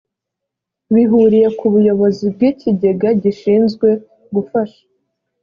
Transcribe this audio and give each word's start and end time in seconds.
bihuriye 0.93 1.47
ku 1.57 1.65
buyobozi 1.73 2.23
bw’ikigega 2.33 3.09
gishinzwe 3.21 3.87
gufasha 4.35 4.81